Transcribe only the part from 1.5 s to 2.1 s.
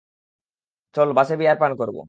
পান করব।